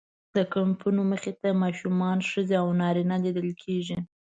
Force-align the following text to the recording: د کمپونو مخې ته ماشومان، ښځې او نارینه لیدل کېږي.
د 0.35 0.37
کمپونو 0.55 1.01
مخې 1.11 1.31
ته 1.41 1.49
ماشومان، 1.63 2.17
ښځې 2.29 2.55
او 2.61 2.67
نارینه 2.81 3.15
لیدل 3.25 3.49
کېږي. 3.63 3.97